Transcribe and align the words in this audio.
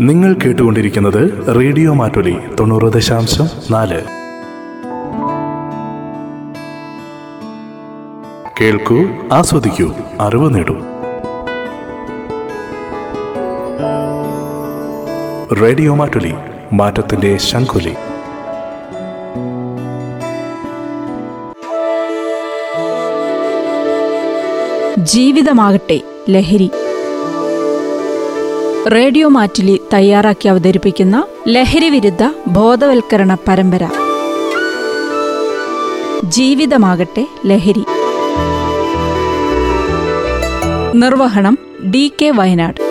നിങ്ങൾ 0.00 0.34
കേട്ടുകൊണ്ടിരിക്കുന്നത് 0.34 1.54
റേഡിയോ 1.56 1.94
മാറ്റൊലി 1.94 2.36
തൊണ്ണൂറ് 2.60 2.92
ദശാംശം 2.92 3.48
നാല്. 3.70 4.02
കേൾക്കൂ 8.60 9.04
ആസ്വദിക്കൂ 9.32 9.92
അറിവ് 10.20 10.54
നേടൂ. 10.54 10.76
റേഡിയോ 15.54 15.94
മാറ്റൊലി 15.94 16.34
മാറ്റത്തിന്റെ 16.72 17.36
ശംഖുലി. 17.36 17.94
ജീവിതമാകട്ടെ. 24.98 26.00
ലഹരി. 26.28 26.70
റേഡിയോ 28.88 29.28
മാറ്റിലി 29.28 29.80
തയ്യാറാക്കി 29.94 30.48
അവതരിപ്പിക്കുന്ന 30.48 31.26
ലഹരി 31.48 31.90
വിരുദ്ധ 31.90 32.28
ബോധവൽക്കരണ 32.46 33.36
പരമ്പര. 33.48 33.88
ജീവിതമാകട്ടെ 36.24 37.26
ലഹരി. 37.46 37.84
നിർവഹണം 40.94 41.58
ഡി 41.90 42.12
കെ 42.22 42.30
വയനാട്. 42.30 42.89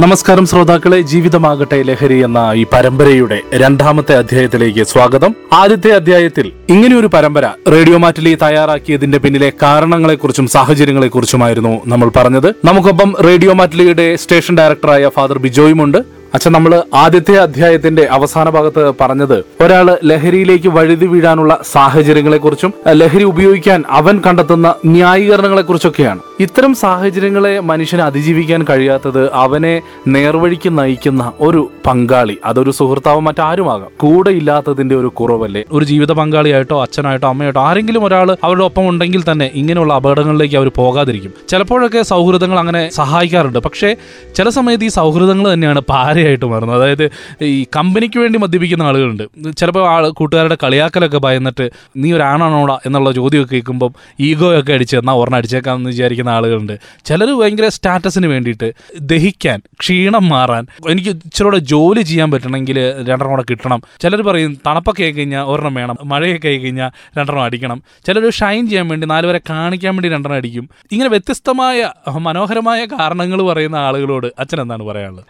നമസ്കാരം 0.00 0.46
ശ്രോതാക്കളെ 0.46 1.00
ജീവിതമാകട്ടെ 1.00 1.82
ലഹരി 1.82 2.24
എന്ന 2.24 2.52
ഈ 2.54 2.66
പരമ്പരയുടെ 2.72 3.40
രണ്ടാമത്തെ 3.54 4.14
അധ്യായത്തിലേക്ക് 4.14 4.84
സ്വാഗതം. 4.84 5.34
ആദ്യത്തെ 5.52 5.90
അധ്യായത്തിൽ 5.90 6.52
ഇങ്ങനെയൊരു 6.68 7.06
പരമ്പര 7.06 7.50
റേഡിയോ 7.72 7.98
മാറ്റിലി 7.98 8.34
തയ്യാറാക്കിയതിന്റെ 8.34 9.18
പിന്നിലെ 9.18 9.52
കാരണങ്ങളെക്കുറിച്ചും 9.62 10.46
സാഹചര്യങ്ങളെക്കുറിച്ചുമായിരുന്നു 10.46 11.80
നമ്മൾ 11.86 12.10
പറഞ്ഞത്. 12.16 12.54
നമുക്കൊപ്പം 12.64 13.14
റേഡിയോ 13.24 13.52
മാറ്റിലിയുടെ 13.52 14.16
സ്റ്റേഷൻ 14.16 14.56
ഡയറക്ടറായ 14.56 15.08
ഫാദർ 15.08 15.38
ബിജോയുമുണ്ട്. 15.38 16.15
അച്ഛൻ 16.36 16.52
നമ്മൾ 16.52 16.82
ആദ്യത്തെ 16.94 17.38
അധ്യായത്തിന്റെ 17.38 18.04
അവസാന 18.04 18.50
ഭാഗത്ത് 18.50 18.92
പറഞ്ഞത് 19.00 19.44
ഒരാൾ 19.60 19.98
ലഹരിയിലേക്ക് 20.04 20.68
വഴുതി 20.68 21.06
വീഴാനുള്ള 21.06 21.58
സാഹചര്യങ്ങളെക്കുറിച്ചും 21.72 22.72
ലഹരി 22.92 23.24
ഉപയോഗിക്കാൻ 23.24 23.84
അവൻ 23.90 24.22
കണ്ടെത്തുന്ന 24.26 24.74
ന്യായീകരണങ്ങളെക്കുറിച്ചൊക്കെയാണ്. 24.86 26.18
ഇത്തരം 26.40 26.74
സാഹചര്യങ്ങളെ 26.74 27.60
മനുഷ്യന് 27.60 28.02
അതിജീവിക്കാൻ 28.02 28.66
കഴിയാത്തത് 28.70 29.34
അവനെ 29.34 29.82
നേർവഴിക്ക് 30.08 30.78
നയിക്കുന്ന 30.78 31.32
ഒരു 31.40 31.70
പങ്കാളി 31.86 32.36
അതൊരു 32.44 32.70
സുഹൃത്താവും 32.70 33.24
മറ്റാരുമാകാം. 33.24 33.88
കൂടെ 33.96 34.30
ഇല്ലാത്തതിന്റെ 34.30 34.96
ഒരു 34.96 35.06
കുറവല്ലേ? 35.06 35.64
ഒരു 35.72 35.84
ജീവിത 35.84 36.12
പങ്കാളിയായിട്ടോ 36.12 36.82
അച്ഛനായിട്ടോ 36.82 37.28
അമ്മയായിട്ടോ 37.28 37.60
ആരെങ്കിലും 37.60 38.04
ഒരാൾ 38.04 38.36
അവരുടെ 38.44 38.64
ഒപ്പം 38.64 38.88
ഉണ്ടെങ്കിൽ 38.88 39.24
തന്നെ 39.32 39.50
ഇങ്ങനെയുള്ള 39.54 39.94
അപകടങ്ങളിലേക്ക് 39.94 40.56
അവർ 40.56 40.70
പോകാതിരിക്കും. 40.76 41.32
ചിലപ്പോഴൊക്കെ 41.48 42.02
സൗഹൃദങ്ങൾ 42.02 42.58
അങ്ങനെ 42.58 42.88
സഹായിക്കാറുണ്ട്. 42.90 43.58
പക്ഷേ 43.58 43.96
ചില 44.34 44.48
സമയത്ത് 44.48 44.84
ഈ 44.84 44.88
സൗഹൃദങ്ങൾ 44.88 45.54
തന്നെയാണ് 45.54 45.82
പാരയായിട്ട് 46.26 46.48
മാറുന്നു. 46.52 46.74
അതായത് 46.74 47.06
ഈ 47.42 47.66
കമ്പനിക്ക് 47.76 48.18
വേണ്ടി 48.18 48.38
മദ്യപിക്കുന്ന 48.38 48.82
ആളുകളുണ്ട്. 48.82 49.24
ചിലപ്പോൾ 49.58 49.84
ആൾ 49.88 50.04
കൂട്ടുകാരുടെ 50.18 50.56
കളിയാക്കലൊക്കെ 50.64 51.18
ഭയന്നിട്ട് 51.18 51.66
നീ 51.96 52.08
ഒരു 52.16 52.24
ആണാണോടാ? 52.32 52.76
എന്നുള്ള 52.86 53.10
ചോദ്യമൊക്കെ 53.18 53.52
കേൾക്കുമ്പം 53.52 53.92
ഈഗോ 54.20 54.48
ഒക്കെ 54.60 54.72
അടിച്ച് 54.72 54.96
എന്നാൽ 54.96 55.14
ഒരെണ്ണം 55.14 55.38
അടിച്ചേക്കാമെന്ന് 55.38 55.90
വിചാരിക്കുന്ന 55.90 56.30
ആളുകളുണ്ട്. 56.38 56.74
ചിലർ 57.04 57.30
ഭയങ്കര 57.40 57.68
സ്റ്റാറ്റസിന് 57.68 58.26
വേണ്ടിയിട്ട് 58.26 58.68
ദഹിക്കാൻ 59.00 59.58
ക്ഷീണം 59.80 60.24
മാറാൻ 60.28 60.64
എനിക്ക് 60.90 61.10
ഇച്ചിരൂടെ 61.28 61.58
ജോലി 61.72 62.02
ചെയ്യാൻ 62.10 62.28
പറ്റണമെങ്കിൽ 62.30 62.78
രണ്ടെണ്ണം 62.98 63.32
കൂടെ 63.34 63.44
കിട്ടണം. 63.50 63.80
ചിലർ 64.00 64.20
പറയും 64.28 64.52
തണുപ്പൊക്കെ 64.66 65.02
ആയി 65.06 65.14
കഴിഞ്ഞാൽ 65.18 65.44
ഒരെണ്ണം 65.52 65.74
വേണം. 65.74 65.96
മഴയൊക്കെ 66.04 66.48
ആയി 66.48 66.58
കഴിഞ്ഞാൽ 66.58 66.90
രണ്ടെണ്ണം 67.18 67.44
അടിക്കണം. 67.44 67.78
ചിലർ 68.06 68.24
ഷൈൻ 68.40 68.62
ചെയ്യാൻ 68.68 68.86
വേണ്ടി 68.88 69.06
നാല് 69.06 69.26
വരെ 69.26 69.40
കാണിക്കാൻ 69.50 69.92
വേണ്ടി 69.96 70.08
രണ്ടെണ്ണം 70.08 70.38
അടിക്കും. 70.38 70.64
ഇങ്ങനെ 70.92 71.10
വ്യത്യസ്തമായ 71.10 71.78
മനോഹരമായ 72.26 72.80
കാരണങ്ങൾ 72.84 73.40
പറയുന്ന 73.42 73.76
ആളുകളോട് 73.76 74.28
അച്ഛൻ 74.38 74.58
എന്താണ് 74.60 74.82
പറയാനുള്ളത്? 74.82 75.24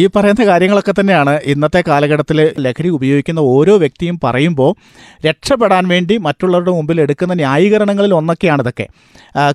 ഈ 0.00 0.04
പറയുന്ന 0.16 0.44
കാര്യങ്ങളൊക്കെ 0.46 0.92
തന്നെയാണ്. 1.00 1.34
ഇന്നത്തെ 1.44 1.80
കാലഘട്ടത്തിൽ 1.88 2.38
ലഹരി 2.64 2.88
ഉപയോഗിക്കുന്ന 2.88 3.40
ഓരോ 3.54 3.74
വ്യക്തിയും 3.82 4.16
പറയുമ്പോൾ 4.24 4.70
രക്ഷപ്പെടാൻ 5.26 5.84
വേണ്ടി 5.88 6.16
മറ്റുള്ളവരുടെ 6.26 6.70
മുമ്പിൽ 6.70 7.00
എടുക്കുന്ന 7.00 7.34
ന്യായീകരണങ്ങളിൽ 7.34 8.14
ഒന്നൊക്കെയാണ് 8.14 8.62
ഇതൊക്കെ 8.62 8.86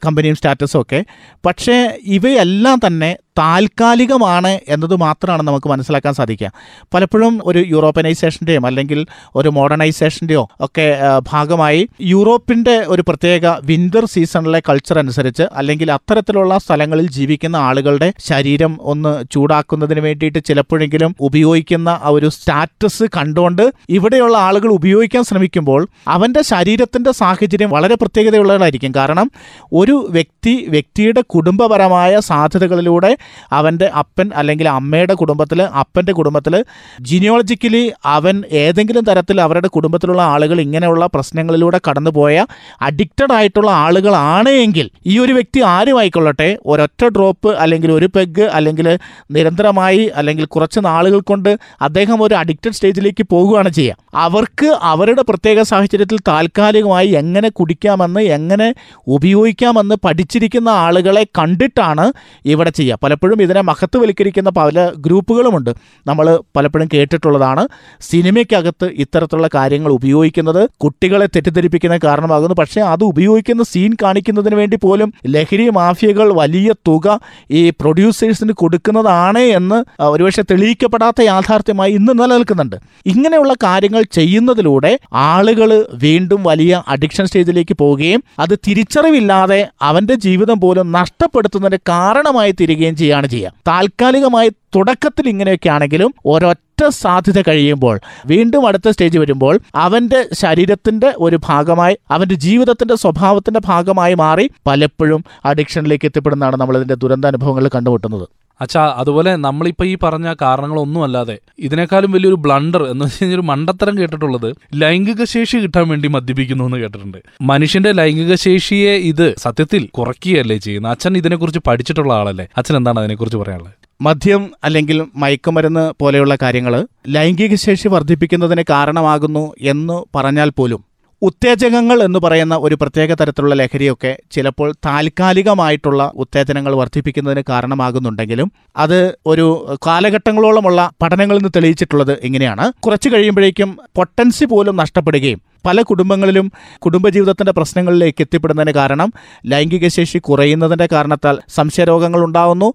കമ്പനിയും 0.06 0.36
സ്റ്റാറ്റസും 0.36 0.82
ഒക്കെ. 0.82 1.02
പക്ഷേ 1.46 1.78
ഇവയെല്ലാം 2.18 2.80
തന്നെ 2.88 3.12
താൽക്കാലികമാണ് 3.40 4.60
എന്നത് 4.68 4.96
മാത്രമാണ് 4.96 5.44
നമുക്ക് 5.44 5.70
മനസ്സിലാക്കാൻ 5.70 6.14
സാധിക്കുക. 6.14 6.52
പലപ്പോഴും 6.94 7.42
ഒരു 7.46 7.60
യൂറോപ്പനൈസേഷന്റെയും 7.60 8.66
അല്ലെങ്കിൽ 8.66 9.06
ഒരു 9.36 9.50
മോഡേണൈസേഷന്റെയോ 9.50 10.50
ഒക്കെ 10.62 10.88
ഭാഗമായി 11.28 11.90
യൂറോപ്പിന്റെ 12.02 12.76
ഒരു 12.88 13.04
പ്രത്യേക 13.08 13.48
വിന്റർ 13.64 14.06
സീസണിലെ 14.06 14.62
കൾച്ചർ 14.70 15.00
അനുസരിച്ച് 15.00 15.44
അല്ലെങ്കിൽ 15.54 15.92
അത്തരത്തിലുള്ള 15.92 16.58
സ്ഥലങ്ങളിൽ 16.58 17.10
ജീവിക്കുന്ന 17.12 17.56
ആളുകളുടെ 17.56 18.14
ശരീരം 18.30 18.78
ഒന്ന് 18.82 19.24
ചൂടാക്കുന്നതിന് 19.32 20.00
വേണ്ടിയിട്ട് 20.00 20.40
ചിലപ്പോഴെങ്കിലും 20.46 21.16
ഉപയോഗിക്കുന്ന 21.20 21.90
ആ 22.04 22.10
ഒരു 22.10 22.30
സ്റ്റാറ്റസ് 22.30 23.04
കണ്ടുകൊണ്ട് 23.18 23.74
ഇവിടെയുള്ള 23.90 24.38
ആളുകൾ 24.38 24.70
ഉപയോഗിക്കാൻ 24.70 25.24
ശ്രമിക്കുമ്പോൾ 25.24 25.88
അവന്റെ 26.08 26.42
ശരീരത്തിന്റെ 26.42 27.12
സാഹചര്യം 27.12 27.70
വളരെ 27.70 27.96
പ്രത്യേകതയുള്ളതായിരിക്കും. 27.96 28.94
കാരണം 28.96 29.28
ഒരു 29.74 30.08
വ്യക്തി 30.10 30.66
വ്യക്തിയുടെ 30.70 31.22
കുടുംബപരമായ 31.22 32.20
സാധ്യതകളിലൂടെ 32.20 33.18
അവന്റെ 33.54 33.88
അപ്പൻ 34.02 34.28
അല്ലെങ്കിൽ 34.34 34.68
അമ്മയുടെ 34.70 35.14
കുടുംബത്തിൽ 35.14 35.62
അപ്പന്റെ 35.82 36.12
കുടുംബത്തിൽ 36.12 36.56
ജിനിയോളജിക്കലി 37.02 37.84
അവൻ 38.06 38.36
ഏതെങ്കിലും 38.62 39.04
തരത്തിൽ 39.04 39.42
അവരുടെ 39.42 39.68
കുടുംബത്തിലുള്ള 39.68 40.22
ആളുകൾ 40.22 40.60
ഇങ്ങനെയുള്ള 40.62 41.06
പ്രശ്നങ്ങളിലൂടെ 41.16 41.80
കടന്നുപോയ 41.90 42.46
അഡിക്റ്റഡ് 42.82 43.34
ആയിട്ടുള്ള 43.34 43.72
ആളുകളാണ് 43.86 44.50
എങ്കിൽ 44.64 44.90
ഈ 45.06 45.16
ഒരു 45.20 45.34
വ്യക്തി 45.34 45.60
ആരുമായിക്കൊള്ളട്ടെ 45.74 46.50
ഒരൊറ്റ 46.66 47.04
ഡ്രോപ്പ് 47.16 47.52
അല്ലെങ്കിൽ 47.56 47.92
ഒരു 47.92 48.10
പെഗ് 48.16 48.46
അല്ലെങ്കിൽ 48.58 48.88
നിരന്തരമായി 49.32 50.04
അല്ലെങ്കിൽ 50.16 50.46
കുറച്ച് 50.46 50.80
നാളുകൾ 50.80 51.20
കൊണ്ട് 51.20 51.52
അദ്ദേഹം 51.82 52.24
ഒരു 52.24 52.36
അഡിക്റ്റഡ് 52.36 52.74
സ്റ്റേജിലേക്ക് 52.74 53.24
പോകുകയാണ് 53.30 53.70
ചെയ്യുക. 53.70 53.96
അവർക്ക് 54.16 54.70
അവരുടെ 54.92 55.24
പ്രത്യേക 55.30 55.62
സാഹചര്യത്തിൽ 55.62 56.18
താൽക്കാലികമായി 56.28 57.10
എങ്ങനെ 57.22 57.50
കുടിക്കാമെന്ന് 57.50 58.22
എങ്ങനെ 58.38 58.68
ഉപയോഗിക്കാമെന്ന് 59.08 59.96
പഠിച്ചിരിക്കുന്ന 60.06 60.70
ആളുകളെ 60.86 61.24
കണ്ടിട്ടാണ് 61.40 62.06
ഇവിടെ 62.46 62.70
ചെയ്യുക. 62.70 63.00
പലപ്പോഴും 63.20 63.42
ഇതിനെ 63.42 63.62
മഹത്വവൽക്കരിക്കുന്ന 63.62 64.50
പല 64.50 64.92
ഗ്രൂപ്പുകളുമുണ്ട്. 64.98 65.70
നമ്മൾ 66.08 66.40
പലപ്പോഴും 66.56 66.90
കേട്ടിട്ടുള്ളതാണ്. 66.94 67.68
സിനിമയ്ക്കകത്ത് 68.02 68.86
ഇത്തരത്തിലുള്ള 68.86 69.50
കാര്യങ്ങൾ 69.56 69.92
ഉപയോഗിക്കുന്നത് 69.92 70.70
കുട്ടികളെ 70.78 71.26
തെറ്റിദ്ധരിപ്പിക്കുന്ന 71.26 72.00
കാരണമാകുന്നു. 72.04 72.56
പക്ഷേ 72.56 72.82
അത് 72.82 73.04
ഉപയോഗിക്കുന്ന 73.04 73.64
സീൻ 73.64 73.98
കാണിക്കുന്നതിന് 74.04 74.56
വേണ്ടി 74.56 74.78
പോലും 74.84 75.14
ലഹരി 75.28 75.70
മാഫിയകൾ 75.70 76.34
വലിയ 76.34 76.74
തുക 76.88 77.20
ഈ 77.52 77.70
പ്രൊഡ്യൂസേഴ്സിന് 77.70 78.54
കൊടുക്കുന്നതാണ് 78.54 79.44
എന്ന് 79.58 79.80
ഒരുപക്ഷെ 80.02 80.42
തെളിയിക്കപ്പെടാത്ത 80.42 81.22
യാഥാർത്ഥ്യമായി 81.22 81.92
ഇന്ന് 81.94 82.14
നിലനിൽക്കുന്നുണ്ട്. 82.20 82.76
ഇങ്ങനെയുള്ള 83.06 83.54
കാര്യങ്ങൾ 83.64 84.04
ചെയ്യുന്നതിലൂടെ 84.12 85.00
ആളുകൾ 85.14 85.86
വീണ്ടും 85.94 86.44
വലിയ 86.44 86.84
അഡിക്ഷൻ 86.88 87.26
സ്റ്റേജിലേക്ക് 87.26 87.76
പോവുകയും 87.76 88.24
അത് 88.40 88.56
തിരിച്ചറിവില്ലാതെ 88.68 89.62
അവന്റെ 89.82 90.16
ജീവിതം 90.28 90.60
പോലും 90.60 90.92
നഷ്ടപ്പെടുത്തുന്നതിന് 90.92 91.80
കാരണമായി 91.90 92.52
തീരുകയും 92.52 92.96
ചെയ്യുകയാണ് 93.00 93.28
ചെയ്യുക. 93.28 93.54
താൽക്കാലികമായി 93.68 94.50
തുടക്കത്തിൽ 94.76 95.26
ഇങ്ങനെയൊക്കെ 95.30 95.70
ആണെങ്കിലും 95.70 96.12
ഒരൊറ്റ 96.26 96.82
സാധ്യത 96.90 97.40
കഴിയുമ്പോൾ 97.48 97.96
വീണ്ടും 98.26 98.64
അടുത്ത 98.68 98.90
സ്റ്റേജ് 98.90 99.18
വരുമ്പോൾ 99.20 99.56
അവന്റെ 99.76 100.20
ശരീരത്തിന്റെ 100.34 101.10
ഒരു 101.18 101.38
ഭാഗമായി 101.48 101.96
അവന്റെ 102.12 102.36
ജീവിതത്തിന്റെ 102.36 102.96
സ്വഭാവത്തിന്റെ 102.96 103.62
ഭാഗമായി 103.66 104.14
മാറി 104.14 104.46
പലപ്പോഴും 104.68 105.24
അഡിക്ഷനിലേക്ക് 105.46 106.06
എത്തിപ്പെടുന്നതാണ് 106.06 106.58
നമ്മൾ 106.62 106.78
ഇതിന്റെ 106.78 106.96
ദുരന്താനുഭവങ്ങൾ 106.96 107.68
കണ്ടുമുട്ടുന്നത്. 107.76 108.28
അച്ഛാ 108.62 108.94
അതുപോലെ 108.98 109.36
നമ്മളിപ്പോൾ 109.36 109.86
ഈ 109.86 109.98
പറഞ്ഞ 110.04 110.34
കാരണങ്ങളൊന്നും 110.42 111.04
അല്ലാതെ 111.04 111.40
ഇതിനേക്കാളും 111.60 112.12
വലിയൊരു 112.12 112.36
ബ്ലണ്ടർ 112.36 112.84
എന്ന് 112.84 113.06
വെച്ച് 113.06 113.24
കഴിഞ്ഞാൽ 113.24 113.40
ഒരു 113.40 113.46
മണ്ടത്തരം 113.46 113.98
കേട്ടിട്ടുള്ളത് 113.98 114.56
ലൈംഗിക 114.76 115.24
ശേഷി 115.24 115.58
കിട്ടാൻ 115.58 115.88
വേണ്ടി 115.88 116.08
മദ്യപിക്കുന്നു 116.08 116.64
എന്ന് 116.64 116.78
കേട്ടിട്ടുണ്ട്. 116.78 117.18
മനുഷ്യന്റെ 117.42 117.92
ലൈംഗിക 117.92 118.36
ശേഷിയെ 118.36 118.96
ഇത് 118.96 119.36
സത്യത്തിൽ 119.38 119.88
കുറയ്ക്കുകയല്ലേ 119.88 120.58
ചെയ്യുന്നത്? 120.58 120.92
അച്ഛൻ 120.92 121.18
ഇതിനെക്കുറിച്ച് 121.18 121.60
പഠിച്ചിട്ടുള്ള 121.68 122.14
ആളല്ലേ? 122.14 122.48
അച്ഛൻ 122.58 122.78
എന്താണ് 122.78 123.00
അതിനെക്കുറിച്ച് 123.00 123.38
പറയാനുള്ളത്? 123.38 123.74
മദ്യം 124.02 124.52
അല്ലെങ്കിൽ 124.64 125.06
മയക്കുമരുന്ന് 125.16 125.94
പോലെയുള്ള 126.00 126.38
കാര്യങ്ങൾ 126.42 126.88
ലൈംഗിക 127.08 127.56
ശേഷി 127.56 127.88
വർദ്ധിപ്പിക്കുന്നതിന് 127.88 128.64
കാരണമാകുന്നു 128.70 129.54
എന്ന് 129.62 130.18
പറഞ്ഞാൽ 130.18 130.50
പോലും 130.50 130.89
ഉത്തേജകങ്ങൾ 131.22 132.04
എന്ന് 132.04 132.20
പറയുന്ന 132.20 132.56
ഒരു 132.56 132.76
പ്രത്യേക 132.76 133.14
തരത്തിലുള്ള 133.14 133.56
ലഹരിയൊക്കെ 133.56 134.18
ചിലപ്പോൾ 134.32 134.74
താൽക്കാലികമായിട്ടുള്ള 134.86 136.12
ഉത്തേജനങ്ങൾ 136.16 136.74
വർദ്ധിപ്പിക്കുന്നതിന് 136.74 137.44
കാരണമാകുന്നുണ്ടെങ്കിലും 137.50 138.52
അത് 138.78 139.18
ഒരു 139.26 139.78
കാലഘട്ടങ്ങളോളമുള്ള 139.88 140.92
പഠനങ്ങളിൽ 141.02 141.40
നിന്ന് 141.40 141.52
തെളിയിച്ചിട്ടുള്ളത് 141.56 142.18
ഇങ്ങനെയാണ്. 142.24 142.72
കുറച്ച് 142.80 143.10
കഴിയുമ്പോഴേക്കും 143.10 143.78
പൊട്ടൻസി 143.96 144.46
പോലും 144.46 144.76
നഷ്ടപ്പെടുകയും 144.76 145.42
പല 145.66 145.82
കുടുംബങ്ങളിലും 145.82 146.52
കുടുംബജീവിതത്തിന്റെ 146.78 147.52
പ്രശ്നങ്ങളിലേക്ക് 147.52 148.22
എത്തിപ്പെടുന്നതിന് 148.22 148.74
കാരണം 148.74 149.14
ലൈംഗിക 149.46 149.88
ശേഷി 149.88 150.18
കുറയുന്നതിന്റെ 150.18 150.88
കാരണത്താൽ 150.92 151.40
സംശയരോഗങ്ങൾ 151.50 152.24
ഉണ്ടാകുന്നു 152.24 152.74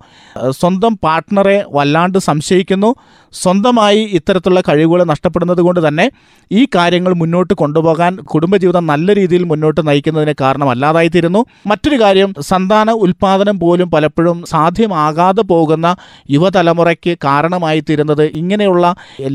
സ്വന്തം 0.51 0.99
പാർട്ട്ണറെ 1.03 1.65
വല്ലാണ്ട് 1.69 2.19
സംശയിക്കുന്നു. 2.19 2.95
സ്വന്തമായി 3.43 4.03
ഇത്തരത്തിലുള്ള 4.19 4.63
കഴിവുകൾ 4.69 5.01
നഷ്ടപ്പെടുന്നത് 5.13 5.63
കൊണ്ട് 5.67 5.81
തന്നെ 5.89 6.07
ഈ 6.51 6.63
കാര്യങ്ങൾ 6.77 7.13
മുന്നോട്ട് 7.23 7.55
കൊണ്ടുപോകാൻ 7.63 8.13
കുടുംബജീവിതം 8.33 8.85
നല്ല 8.93 9.15
രീതിയിൽ 9.19 9.45
മുന്നോട്ട് 9.53 9.81
നയിക്കുന്നതിന് 9.89 10.35
കാരണമല്ലാതായിത്തീരുന്നു. 10.41 11.41
മറ്റൊരു 11.71 11.99
കാര്യം 12.03 12.31
സന്താന 12.51 12.91
ഉൽപാദനം 13.05 13.57
പോലും 13.63 13.89
പലപ്പോഴും 13.95 14.39
സാധ്യമാകാതെ 14.53 15.43
പോകുന്ന 15.53 15.89
യുവതലമുറയ്ക്ക് 16.31 17.15
കാരണമായി 17.25 17.81
തീരുന്നത് 17.89 18.25
ഇങ്ങനെയുള്ള 18.41 18.85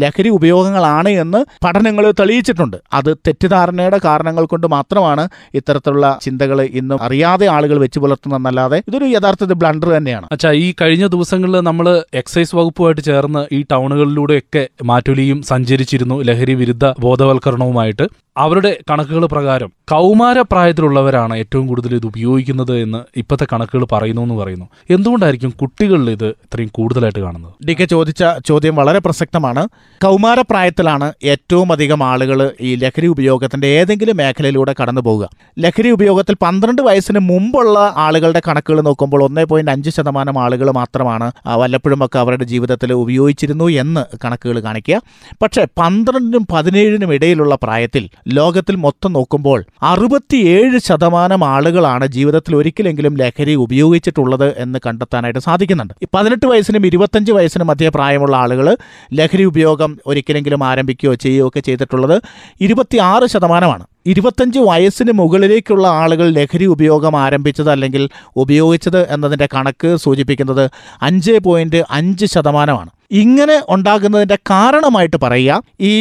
ലഹരി 0.04 0.30
ഉപയോഗങ്ങളാണ് 0.38 1.12
എന്ന് 1.24 1.42
പഠനങ്ങൾ 1.66 2.06
തെളിയിച്ചിട്ടുണ്ട്. 2.20 2.78
അത് 3.00 3.12
തെറ്റിദ്ധാരണയുടെ 3.28 4.00
കാരണങ്ങൾ 4.08 4.46
കൊണ്ട് 4.46 4.68
മാത്രമാണ് 4.76 5.26
ഇത്തരത്തിലുള്ള 5.60 6.08
ചിന്തകൾ 6.26 6.58
ഇന്നും 6.80 7.04
അറിയാതെ 7.08 7.48
ആളുകൾ 7.56 7.78
വെച്ചു 7.86 8.00
പുലർത്തുന്നതല്ലാതെ 8.00 8.78
ഇതൊരു 8.90 9.08
യഥാർത്ഥത്തിൽ 9.16 9.58
ബ്ലണ്ടർ 9.64 9.90
തന്നെയാണ്. 9.98 10.26
അച്ഛാ 10.32 10.52
ഈ 10.66 10.68
കഴിഞ്ഞ 10.82 11.06
ദിവസങ്ങളിൽ 11.16 11.58
നമ്മൾ 11.70 11.88
എക്സൈസ് 12.22 12.56
വകുപ്പുമായിട്ട് 12.60 13.04
ചേർന്ന് 13.10 13.42
ഈ 13.58 13.60
ടൗണുകളിലൂടെയൊക്കെ 13.90 14.62
മാറ്റുലിയും 14.90 15.40
സഞ്ചരിച്ചിരുന്നു 15.42 16.16
ലഹരി 16.22 16.54
വിരുദ്ധ 16.54 16.86
ബോധവൽക്കരണവുമായിട്ട്. 17.00 18.06
അവരുടെ 18.40 18.78
കണക്കുകൾ 18.90 19.26
പ്രകാരം 19.26 19.72
കൗമാരപ്രായത്തിലുള്ളവരാണ് 19.92 21.38
ഏറ്റവും 21.38 21.68
കൂടുതൽ 21.68 21.96
ഇത് 21.96 22.06
ഉപയോഗിക്കുന്നത് 22.06 22.74
എന്ന് 22.82 23.00
ഇപ്പോഴത്തെ 23.20 23.48
കണക്കുകൾ 23.54 23.84
പറയുന്നു 23.92 24.22
എന്ന് 24.22 24.36
പറയുന്നു. 24.36 24.66
എന്തുകൊണ്ടായിരിക്കും 24.90 25.54
കുട്ടികളിൽ 25.62 26.10
ഇത് 26.12 26.28
ഇത്രയും 26.28 26.70
കൂടുതലായിട്ട് 26.74 27.20
കാണുന്നത്? 27.20 27.54
ഡി 27.68 27.74
കെ 27.74 27.86
ചോദിച്ച 27.86 28.24
ചോദ്യം 28.46 28.76
വളരെ 28.76 29.00
പ്രസക്തമാണ്. 29.00 29.64
കൗമാരപ്രായത്തിലാണ് 30.04 31.14
ഏറ്റവും 31.24 31.72
അധികം 31.72 32.04
ആളുകൾ 32.04 32.52
ഈ 32.62 32.76
ലഹരി 32.76 33.08
ഉപയോഗത്തിന്റെ 33.08 33.68
ഏതെങ്കിലും 33.68 34.18
മേഖലയിലൂടെ 34.18 34.76
കടന്നു 34.82 35.02
പോവുക. 35.02 35.30
ലഹരി 35.60 35.90
ഉപയോഗത്തിൽ 35.90 36.36
പന്ത്രണ്ട് 36.42 36.82
വയസ്സിന് 36.82 37.20
മുമ്പുള്ള 37.20 37.94
ആളുകളുടെ 37.98 38.42
കണക്കുകൾ 38.48 38.82
നോക്കുമ്പോൾ 38.82 39.24
ഒന്നേ 39.24 39.44
പോയിന്റ് 39.44 39.72
അഞ്ച് 39.72 39.90
ശതമാനം 39.90 40.40
ആളുകൾ 40.40 40.72
മാത്രമാണ് 40.72 41.32
വല്ലപ്പോഴും 41.48 42.06
ഒക്കെ 42.06 42.20
അവരുടെ 42.20 42.44
ജീവിതത്തിൽ 42.44 42.94
ഉപയോഗിച്ചിരുന്നു 42.94 43.70
എന്ന് 43.84 44.06
കണക്കുകൾ 44.26 44.60
കാണിക്കുക. 44.60 45.02
പക്ഷേ 45.42 45.66
പന്ത്രണ്ടിനും 45.80 46.46
പതിനേഴിനും 46.54 47.14
ഇടയിലുള്ള 47.14 47.56
പ്രായത്തിൽ 47.64 48.10
ലോകത്തിൽ 48.34 48.76
മൊത്തം 48.76 49.14
നോക്കുമ്പോൾ 49.14 49.66
അറുപത്തിയേഴ് 49.82 50.78
ശതമാനം 50.78 51.44
ആളുകളാണ് 51.44 52.06
ജീവിതത്തിൽ 52.08 52.56
ഒരിക്കലെങ്കിലും 52.56 53.18
ലഹരി 53.18 53.56
ഉപയോഗിച്ചിട്ടുള്ളത് 53.56 54.58
എന്ന് 54.58 54.80
കണ്ടെത്താനായിട്ട് 54.88 55.40
സാധിക്കുന്നുണ്ട്. 55.40 55.94
പതിനെട്ട് 56.14 56.46
വയസ്സിനും 56.46 56.86
ഇരുപത്തഞ്ച് 56.86 57.32
വയസ്സിനും 57.32 57.68
മധ്യ 57.68 57.90
പ്രായമുള്ള 57.90 58.36
ആളുകൾ 58.36 58.78
ലഹരി 59.14 59.44
ഉപയോഗം 59.44 59.98
ഒരിക്കലെങ്കിലും 60.06 60.64
ആരംഭിക്കുകയോ 60.64 61.14
ചെയ്യുകയോ 61.14 61.48
ഒക്കെ 61.48 61.60
ചെയ്തിട്ടുള്ളത് 61.60 62.22
ഇരുപത്തിയാറ് 62.62 63.26
ശതമാനമാണ്. 63.26 63.86
ഇരുപത്തഞ്ച് 64.12 64.60
വയസ്സിന് 64.60 65.12
മുകളിലേക്കുള്ള 65.12 65.88
ആളുകൾ 66.02 66.28
ലഹരി 66.30 66.66
ഉപയോഗം 66.66 67.16
ആരംഭിച്ചത് 67.18 67.70
അല്ലെങ്കിൽ 67.70 68.04
ഉപയോഗിച്ചത് 68.36 69.02
എന്നതിന്റെ 69.14 69.48
കണക്ക് 69.56 69.92
സൂചിപ്പിക്കുന്നത് 69.96 70.66
അഞ്ച് 71.02 71.36
പോയിന്റ് 71.48 71.82
അഞ്ച് 71.90 72.26
ശതമാനമാണ്. 72.26 72.92
ഇങ്ങനെ 73.12 73.56
ഉണ്ടാകുന്നതിന്റെ 73.70 74.36
കാരണമായിട്ട് 74.50 75.18
പറയുക 75.24 75.54
ഈ 75.82 75.94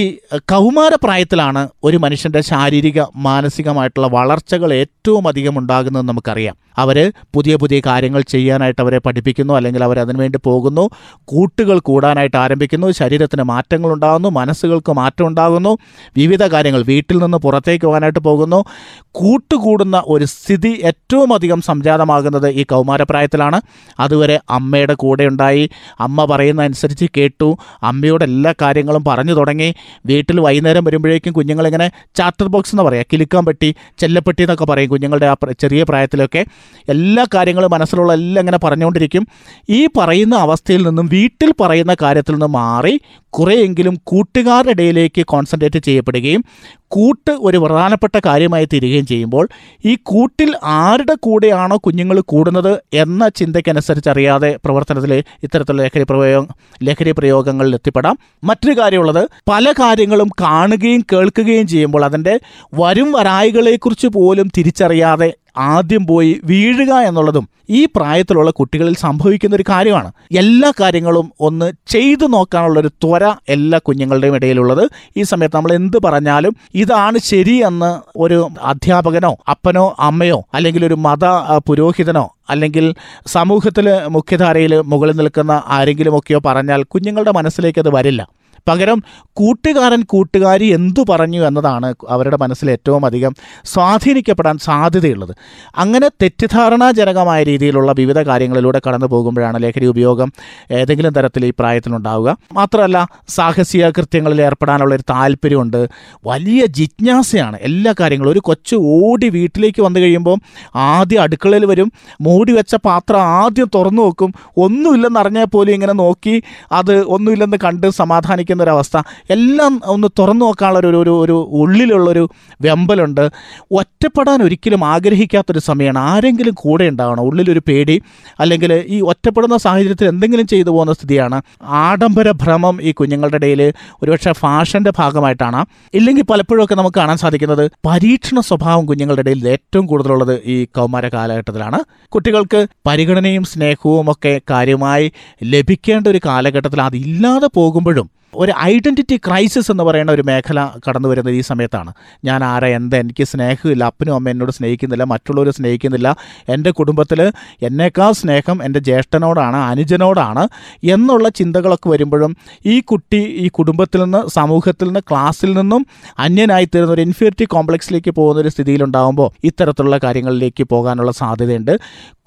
കൗമാരപ്രായത്തിലാണ് 0.52 1.68
ഒരു 1.84 1.96
മനുഷ്യന്റെ 1.96 2.40
ശാരീരിക 2.40 3.02
മാനസികമായിട്ടുള്ള 3.16 4.08
വളർച്ചകൾ 4.08 4.72
ഏറ്റവും 4.72 5.28
അധികം 5.28 5.58
ഉണ്ടാകുന്നതെന്ന് 5.58 6.12
നമുക്കറിയാം. 6.12 6.56
അവർ 6.78 6.98
പുതിയ 7.34 7.54
പുതിയ 7.56 7.78
കാര്യങ്ങൾ 7.86 8.22
ചെയ്യാനായിട്ട് 8.32 8.80
അവരെ 8.80 8.98
പഠിപ്പിക്കുന്നു 8.98 9.54
അല്ലെങ്കിൽ 9.54 9.82
അവർ 9.84 9.96
അതിനുവേണ്ടി 9.98 10.38
പോകുന്നു 10.44 10.84
കൂട്ടുകൾ 11.28 11.78
കൂടാനായിട്ട് 11.78 12.36
ആരംഭിക്കുന്നു 12.36 12.88
ശരീരത്തിന് 12.90 13.42
മാറ്റങ്ങൾ 13.42 13.90
ഉണ്ടാകുന്നു 13.92 14.30
മനസ്സുകൾക്ക് 14.30 14.92
മാറ്റം 14.92 15.26
ഉണ്ടാകുന്നു 15.26 15.72
വിവിധ 16.16 16.42
കാര്യങ്ങൾ 16.54 16.82
വീട്ടിൽ 16.82 17.18
നിന്ന് 17.18 17.38
പുറത്തേക്ക് 17.38 17.86
പോകാനായിട്ട് 17.98 18.18
പോകുന്നു. 18.18 18.64
കൂട്ടുകൂടുന്ന 19.12 20.02
ഒരു 20.06 20.24
സ്ഥിതി 20.24 20.80
ഏറ്റവും 20.84 21.34
അധികം 21.34 21.60
സംജാതമാകുന്നത് 21.60 22.48
ഈ 22.48 22.62
കൗമാരപ്രായത്തിലാണ്. 22.64 23.60
അതുവരെ 24.00 24.40
അമ്മയുടെ 24.50 24.94
കൂടെ 24.94 25.24
ഉണ്ടായി. 25.24 25.70
അമ്മ 26.00 26.24
പറയുന്ന 26.24 26.62
അനുസരിച്ച് 26.62 27.06
കേട്ടു. 27.16 27.48
അമ്മയോട് 27.82 28.24
എല്ലാ 28.24 28.54
കാര്യങ്ങളും 28.62 29.04
പറഞ്ഞു 29.04 29.34
തുടങ്ങി. 29.34 29.74
വീട്ടിൽ 30.06 30.40
വൈകുന്നേരം 30.40 30.84
വരുമ്പോഴേക്കും 30.84 31.32
കുഞ്ഞുങ്ങളിങ്ങനെ 31.32 31.90
ചാറ്റർ 32.16 32.46
ബോക്സ് 32.46 32.74
എന്ന് 32.74 32.82
പറയാം 32.82 33.04
കിലുക്കാൻ 33.12 33.44
പറ്റി 33.44 33.74
ചെല്ലപ്പെട്ടി 33.98 34.42
എന്നൊക്കെ 34.42 34.64
പറയും 34.64 34.90
കുഞ്ഞുങ്ങളുടെ 34.90 35.26
ആ 35.26 35.34
ചെറിയ 35.60 35.82
പ്രായത്തിലൊക്കെ. 35.82 36.44
എല്ലാ 36.88 37.26
കാര്യങ്ങളും 37.34 37.70
മനസ്സിലുള്ള 37.70 38.12
എല്ലാം 38.12 38.42
ഇങ്ങനെ 38.42 38.58
പറഞ്ഞുകൊണ്ടിരിക്കും. 38.58 39.26
ഈ 39.70 39.86
പറയുന്ന 39.86 40.34
അവസ്ഥയിൽ 40.36 40.86
നിന്നും 40.86 41.06
വീട്ടിൽ 41.06 41.54
പറയുന്ന 41.60 41.96
കാര്യത്തിൽ 42.02 42.32
നിന്ന് 42.32 42.46
മാറി 42.46 43.00
കുറേയെങ്കിലും 43.30 43.94
കൂട്ടുകാരുടെ 44.04 44.70
ഇടയിലേക്ക് 44.70 45.26
കോൺസെൻട്രേറ്റ് 45.26 45.78
ചെയ്യപ്പെടുകയും 45.78 46.44
കൂട്ട് 46.90 47.32
ഒരു 47.40 47.58
പ്രധാനപ്പെട്ട 47.88 48.20
കാര്യമായി 48.26 48.66
തീരുകയും 48.72 49.06
ചെയ്യുമ്പോൾ 49.06 49.44
ഈ 49.84 49.92
കൂട്ടിൽ 50.02 50.50
ആരുടെ 50.78 51.14
കൂടെയാണോ 51.20 51.76
കുഞ്ഞുങ്ങൾ 51.76 52.20
കൂടുന്നത് 52.20 52.72
എന്ന 52.94 53.28
ചിന്തയ്ക്കനുസരിച്ച് 53.28 54.10
അറിയാതെ 54.10 54.50
പ്രവർത്തനത്തിൽ 54.64 55.12
ഇത്തരത്തിലുള്ള 55.42 55.82
ലഹരി 55.82 56.06
പ്രയോഗം 56.10 56.46
ലഹരി 56.82 57.12
പ്രയോഗങ്ങളിൽ 57.12 57.74
എത്തിപ്പെടാം. 57.74 58.16
മറ്റൊരു 58.44 58.74
കാര്യമുള്ളത് 58.80 59.22
പല 59.50 59.72
കാര്യങ്ങളും 59.80 60.28
കാണുകയും 60.40 61.02
കേൾക്കുകയും 61.12 61.66
ചെയ്യുമ്പോൾ 61.66 62.04
അതിന്റെ 62.04 62.34
വരും 62.74 63.12
വരായികളെക്കുറിച്ച് 63.12 64.08
പോലും 64.08 64.48
തിരിച്ചറിയാതെ 64.56 65.30
ആദ്യം 65.58 66.06
പോയി 66.06 66.40
വീഴുക 66.44 66.94
എന്നുള്ളതും 66.94 67.48
ഈ 67.70 67.84
പ്രായത്തിലുള്ള 67.96 68.50
കുട്ടികളിൽ 68.50 68.94
സംഭവിക്കുന്ന 68.96 69.56
ഒരു 69.56 69.64
കാര്യമാണ്. 69.68 70.12
എല്ലാ 70.32 70.72
കാര്യങ്ങളും 70.80 71.32
ഒന്ന് 71.40 71.72
ചെയ്തു 71.86 72.26
നോക്കാനുള്ള 72.26 72.80
ഒരു 72.80 72.88
ത്വര 72.88 73.34
എല്ലാ 73.48 73.78
കുഞ്ഞുങ്ങളുടെയും 73.78 74.34
ഇടയിലുള്ളത്. 74.34 74.88
ഈ 75.16 75.22
സമയത്ത് 75.22 75.56
നമ്മൾ 75.56 75.72
എന്ത് 75.72 75.96
പറഞ്ഞാലും 76.04 76.56
ഇതാണ് 76.74 77.18
ശരിയെന്ന് 77.18 77.98
ഒരു 78.16 78.48
അധ്യാപകനോ 78.62 79.36
അപ്പനോ 79.50 79.96
അമ്മയോ 79.98 80.44
അല്ലെങ്കിൽ 80.54 80.84
ഒരു 80.84 80.94
മത 80.94 81.24
പുരോഹിതനോ 81.66 82.34
അല്ലെങ്കിൽ 82.50 82.94
സമൂഹത്തിൽ 83.26 83.88
മുഖ്യധാരയിൽ 84.08 84.80
മുകളിൽ 84.80 85.16
നിൽക്കുന്ന 85.16 85.62
ആരെങ്കിലുമൊക്കെയോ 85.66 86.40
പറഞ്ഞാൽ 86.46 86.82
കുഞ്ഞുങ്ങളുടെ 86.82 87.30
മനസ്സിലേക്ക് 87.30 87.78
അത് 87.78 87.88
വരില്ല. 87.94 88.37
പകരം 88.68 89.02
കൂട്ടുകാരൻ 89.32 90.02
കൂട്ടുകാരി 90.02 90.66
എന്തു 90.66 91.02
പറഞ്ഞു 91.10 91.40
എന്നതാണ് 91.46 91.94
അവരുടെ 92.08 92.36
മനസ്സിൽ 92.36 92.70
ഏറ്റവും 92.70 93.06
അധികം 93.06 93.32
സ്വാധീനിക്കപ്പെടാൻ 93.64 94.58
സാധ്യതയുള്ളത്. 94.58 95.34
അങ്ങനെ 95.76 96.08
തെറ്റിദ്ധാരണാജനകമായ 96.22 97.42
രീതിയിലുള്ള 97.42 97.92
വിവിധ 97.98 98.18
കാര്യങ്ങളിലൂടെ 98.18 98.80
കടന്നു 98.88 99.06
പോകുമ്പോഴാണ് 99.06 99.62
ലഹരി 99.62 99.86
ഉപയോഗം 99.86 100.32
ഏതെങ്കിലും 100.70 101.12
തരത്തിൽ 101.12 101.46
ഈ 101.46 101.52
പ്രായത്തിലുണ്ടാവുക. 101.58 102.36
മാത്രമല്ല 102.52 103.08
സാഹസിക 103.28 103.90
കൃത്യങ്ങളിൽ 103.90 104.42
ഏർപ്പെടാനുള്ള 104.42 104.94
ഒരു 104.94 105.02
താല്പര്യമുണ്ട്. 105.10 105.88
വലിയ 106.26 106.66
ജിജ്ഞാസയാണ് 106.66 107.56
എല്ലാ 107.60 107.94
കാര്യങ്ങളും. 108.00 108.32
ഒരു 108.32 108.40
കൊച്ചു 108.44 108.76
ഓടി 108.76 109.28
വീട്ടിലേക്ക് 109.28 109.82
വന്നു 109.82 110.00
കഴിയുമ്പോൾ 110.00 110.36
ആദ്യം 110.74 111.22
അടുക്കളയിൽ 111.22 111.64
വരും 111.64 111.92
മൂടി 112.20 112.52
വെച്ച 112.52 112.74
പാത്രം 112.74 113.20
ആദ്യം 113.20 113.68
തുറന്നു 113.74 114.02
നോക്കും 114.02 114.34
ഒന്നുമില്ലെന്ന് 114.56 115.20
അറിഞ്ഞാൽ 115.20 115.44
പോലും 115.44 115.72
ഇങ്ങനെ 115.72 115.92
നോക്കി 115.92 116.42
അത് 116.72 117.04
ഒന്നുമില്ലെന്ന് 117.04 117.56
കണ്ട് 117.64 117.86
സമാധാനിക്കുന്ന 117.90 118.57
ഒരവസ്ഥ 118.62 119.02
എല്ലാം 119.30 119.80
ഒന്ന് 119.84 120.08
തുറന്നു 120.18 120.44
നോക്കാനുള്ള 120.44 120.78
ഒരു 120.78 121.20
ഒരു 121.20 121.48
ഉള്ളിലുള്ളൊരു 121.50 122.30
വെമ്പലുണ്ട്. 122.60 123.30
ഒറ്റപ്പെടാൻ 123.70 124.42
ഒരിക്കലും 124.42 124.84
ആഗ്രഹിക്കാത്തൊരു 124.84 125.58
സമയമാണ്. 125.58 125.98
ആരെങ്കിലും 125.98 126.54
കൂടെ 126.54 126.84
ഉണ്ടാവണം. 126.84 127.22
ഉള്ളിലൊരു 127.22 127.62
പേടി 127.68 128.02
അല്ലെങ്കിൽ 128.40 128.84
ഈ 128.86 129.00
ഒറ്റപ്പെടുന്ന 129.00 129.56
സാഹചര്യത്തിൽ 129.56 130.08
എന്തെങ്കിലും 130.08 130.46
ചെയ്തു 130.46 130.70
പോകുന്ന 130.70 130.92
സ്ഥിതിയാണ്. 130.92 131.42
ആഡംബര 131.62 132.30
ഭ്രമം 132.30 132.82
ഈ 132.82 132.92
കുഞ്ഞുങ്ങളുടെ 132.92 133.36
ഇടയിൽ 133.36 133.72
ഒരുപക്ഷെ 134.02 134.32
ഫാഷന്റെ 134.32 134.92
ഭാഗമായിട്ടാണ്. 134.98 135.66
ഇല്ലെങ്കിൽ 135.94 136.22
പലപ്പോഴൊക്കെ 136.22 136.74
നമുക്ക് 136.74 136.96
കാണാൻ 136.96 137.16
സാധിക്കുന്നത് 137.16 137.70
പരീക്ഷണ 137.86 138.40
സ്വഭാവം 138.40 138.86
കുഞ്ഞുങ്ങളുടെ 138.86 139.20
ഇടയിൽ 139.20 139.48
ഏറ്റവും 139.48 139.86
കൂടുതലുള്ളത് 139.86 140.42
ഈ 140.44 140.64
കൗമാര 140.64 141.08
കാലഘട്ടത്തിലാണ്. 141.08 141.78
കുട്ടികൾക്ക് 142.08 142.66
പരിഗണനയും 142.86 143.44
സ്നേഹവും 143.44 144.10
ഒക്കെ 144.10 144.40
കാര്യമായി 144.50 145.12
ലഭിക്കേണ്ട 145.44 146.06
ഒരു 146.06 146.20
കാലഘട്ടത്തിൽ 146.26 146.82
അതില്ലാതെ 146.82 147.48
പോകുമ്പോഴും 147.54 148.10
ഒരു 148.34 148.52
ഐഡന്റിറ്റി 148.60 149.16
ക്രൈസിസ് 149.16 149.70
എന്ന് 149.70 149.84
പറയുന്ന 149.84 150.12
ഒരു 150.12 150.22
മേഖല 150.22 150.70
കടന്നു 150.88 151.08
വരുന്നത് 151.08 151.34
ഈ 151.34 151.40
സമയത്താണ്. 151.40 151.92
ഞാൻ 152.24 152.44
ആരാ 152.44 152.68
എന്താ 152.68 152.98
എനിക്ക് 152.98 153.24
സ്നേഹമില്ല 153.24 153.84
അപ്പനും 153.84 154.14
അമ്മ 154.14 154.30
എന്നോട് 154.30 154.52
സ്നേഹിക്കുന്നില്ല 154.52 155.04
മറ്റുള്ളവർ 155.04 155.50
സ്നേഹിക്കുന്നില്ല 155.50 156.16
എന്റെ 156.48 156.70
കുടുംബത്തിൽ 156.70 157.32
എന്നേക്കാൾ 157.62 158.12
സ്നേഹം 158.12 158.64
എന്റെ 158.64 158.80
ജ്യേഷ്ഠനോടാണ് 158.80 159.56
അനുജനോടാണ് 159.56 160.48
എന്നുള്ള 160.84 161.28
ചിന്തകളൊക്കെ 161.28 161.88
വരുമ്പോഴും 161.88 162.36
ഈ 162.66 162.80
കുട്ടി 162.80 163.16
ഈ 163.16 163.48
കുടുംബത്തിൽ 163.48 164.02
നിന്ന് 164.02 164.28
സമൂഹത്തിൽ 164.28 164.86
നിന്ന് 164.86 165.00
ക്ലാസ്സിൽ 165.00 165.52
നിന്നും 165.52 165.86
അന്യനായി 166.18 166.46
അന്യനായിത്തീരുന്ന 166.48 166.92
ഒരു 166.92 167.00
ഇൻഫീരിറ്റി 167.00 167.44
കോംപ്ലക്സിലേക്ക് 167.44 168.10
പോകുന്ന 168.10 168.40
ഒരു 168.40 168.48
സ്ഥിതിയിലുണ്ടാകുമ്പോൾ 168.48 169.30
ഇത്തരത്തിലുള്ള 169.44 169.98
കാര്യങ്ങളിലേക്ക് 170.04 170.64
പോകാനുള്ള 170.64 171.12
സാധ്യതയുണ്ട്. 171.12 171.78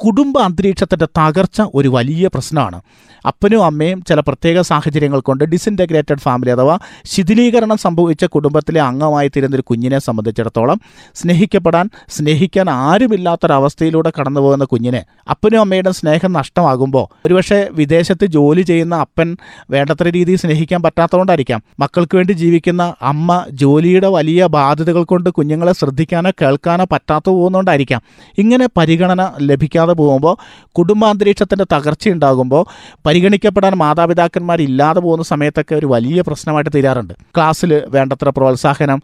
കുടുംബ 0.05 0.37
അന്തരീക്ഷത്തിന്റെ 0.39 1.05
തകർച്ച 1.19 1.61
ഒരു 1.73 1.87
വലിയ 1.87 2.27
പ്രശ്നമാണ്. 2.27 2.81
അപ്പനും 3.27 3.65
അമ്മയും 3.65 4.03
ചില 4.09 4.19
പ്രത്യേക 4.19 4.61
സാഹചര്യങ്ങൾ 4.61 5.19
കൊണ്ട് 5.19 5.43
ഡിസിന്റഗ്രേറ്റ് 5.43 5.90
ഡിസിന്റഗ്രേറ്റഡ് 5.91 6.23
ഫാമിലി 6.23 6.51
അഥവാ 6.51 6.75
ശിഥിലീകരണം 7.05 7.77
സംഭവിച്ച 7.77 8.25
കുടുംബത്തിലെ 8.25 8.81
അംഗമായി 8.81 9.27
തീരുന്നൊരു 9.27 9.63
കുഞ്ഞിനെ 9.69 9.99
സംബന്ധിച്ചിടത്തോളം 9.99 10.77
സ്നേഹിക്കപ്പെടാൻ 11.15 11.85
സ്നേഹിക്കാൻ 12.09 12.69
ആരുമില്ലാത്തൊരവസ്ഥയിലൂടെ 12.69 14.11
കടന്നു 14.19 14.41
പോകുന്ന 14.41 14.65
കുഞ്ഞിനെ 14.65 15.01
അപ്പനും 15.29 15.59
അമ്മയുടെ 15.59 15.91
സ്നേഹം 15.91 16.31
നഷ്ടമാകുമ്പോൾ 16.33 17.05
ഒരുപക്ഷെ 17.25 17.69
വിദേശത്ത് 17.71 18.25
ജോലി 18.25 18.61
ചെയ്യുന്ന 18.61 18.95
അപ്പൻ 18.95 19.29
വേണ്ടത്ര 19.69 20.07
രീതിയിൽ 20.09 20.37
സ്നേഹിക്കാൻ 20.37 20.79
പറ്റാത്തതുകൊണ്ടായിരിക്കാം. 20.83 21.59
മക്കൾക്ക് 21.79 22.15
വേണ്ടി 22.15 22.33
ജീവിക്കുന്ന 22.33 22.83
അമ്മ 23.01 23.29
ജോലിയുടെ 23.49 24.07
വലിയ 24.07 24.47
ബാധ്യതകൾ 24.47 25.03
കൊണ്ട് 25.03 25.29
കുഞ്ഞുങ്ങളെ 25.29 25.73
ശ്രദ്ധിക്കാനോ 25.73 26.31
കേൾക്കാനോ 26.41 26.85
പറ്റാത്ത 26.91 27.27
പോകുന്നതുകൊണ്ടായിരിക്കാം. 27.29 28.01
ഇങ്ങനെ 28.37 28.67
പരിഗണന 28.77 29.21
ലഭിക്കാതെ 29.41 29.93
പോകുമ്പോൾ 29.93 30.35
കുടുംബാന്തരീക്ഷത്തിന്റെ 30.71 31.65
തകർച്ചയുണ്ടാകുമ്പോൾ 31.73 32.63
പരിഗണിക്കപ്പെടാൻ 33.05 33.73
മാതാപിതാക്കന്മാരില്ലാതെ 33.75 34.99
പോകുന്ന 34.99 35.23
സമയത്തൊക്കെ 35.23 35.75
ഒരു 35.81 35.87
വലിയ 35.93 36.21
പ്രശ്നമായിട്ട് 36.27 36.71
തീരാറുണ്ട്. 36.75 37.13
ക്ലാസ്സിൽ 37.35 37.71
വേണ്ടത്ര 37.95 38.29
പ്രോത്സാഹനം 38.29 38.99